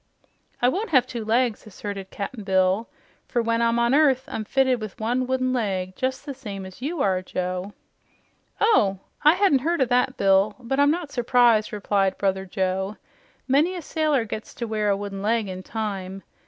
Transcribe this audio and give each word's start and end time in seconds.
"I 0.63 0.67
won't 0.67 0.89
have 0.89 1.05
two 1.05 1.23
legs," 1.23 1.67
asserted 1.67 2.09
Cap'n 2.09 2.43
Bill, 2.43 2.89
"for 3.27 3.39
when 3.39 3.61
I'm 3.61 3.77
on 3.77 3.93
earth 3.93 4.23
I'm 4.27 4.45
fitted 4.45 4.81
with 4.81 4.99
one 4.99 5.27
wooden 5.27 5.53
leg, 5.53 5.93
jes' 6.01 6.23
the 6.23 6.33
same 6.33 6.65
as 6.65 6.81
you 6.81 7.03
are, 7.03 7.21
Joe." 7.21 7.73
"Oh, 8.59 8.97
I 9.23 9.35
hadn't 9.35 9.59
heard 9.59 9.79
o' 9.79 9.85
that, 9.85 10.17
Bill, 10.17 10.55
but 10.59 10.79
I'm 10.79 10.89
not 10.89 11.11
surprised," 11.11 11.71
replied 11.71 12.17
Brother 12.17 12.47
Joe. 12.47 12.97
"Many 13.47 13.75
a 13.75 13.81
sailor 13.83 14.25
gets 14.25 14.55
to 14.55 14.65
wear 14.65 14.89
a 14.89 14.97
wooden 14.97 15.21
leg 15.21 15.47
in 15.47 15.61
time. 15.61 16.23